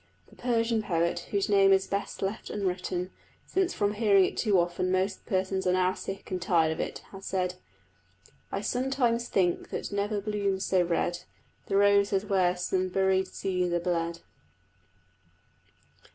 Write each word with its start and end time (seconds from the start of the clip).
The 0.31 0.35
Persian 0.35 0.81
poet, 0.81 1.27
whose 1.29 1.47
name 1.47 1.71
is 1.71 1.85
best 1.85 2.23
left 2.23 2.49
unwritten, 2.49 3.11
since 3.45 3.71
from 3.75 3.93
hearing 3.93 4.25
it 4.25 4.35
too 4.35 4.59
often 4.59 4.91
most 4.91 5.27
persons 5.27 5.67
are 5.67 5.73
now 5.73 5.93
sick 5.93 6.31
and 6.31 6.41
tired 6.41 6.71
of 6.71 6.79
it, 6.79 7.03
has 7.11 7.23
said, 7.27 7.53
I 8.51 8.61
sometimes 8.61 9.27
think 9.27 9.69
that 9.69 9.91
never 9.91 10.19
blooms 10.19 10.65
so 10.65 10.81
red 10.81 11.19
The 11.67 11.77
rose 11.77 12.13
as 12.13 12.25
where 12.25 12.57
some 12.57 12.89
buried 12.89 13.27
Cæsar 13.27 13.83
bled. 13.83 14.21